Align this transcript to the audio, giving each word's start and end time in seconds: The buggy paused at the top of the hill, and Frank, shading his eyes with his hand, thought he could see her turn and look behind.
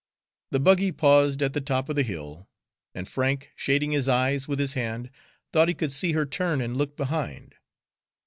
The 0.49 0.59
buggy 0.59 0.91
paused 0.91 1.43
at 1.43 1.53
the 1.53 1.61
top 1.61 1.87
of 1.87 1.95
the 1.95 2.01
hill, 2.01 2.49
and 2.95 3.07
Frank, 3.07 3.51
shading 3.55 3.91
his 3.91 4.09
eyes 4.09 4.47
with 4.47 4.57
his 4.57 4.73
hand, 4.73 5.11
thought 5.53 5.67
he 5.67 5.75
could 5.75 5.91
see 5.91 6.13
her 6.13 6.25
turn 6.25 6.59
and 6.59 6.75
look 6.75 6.97
behind. 6.97 7.53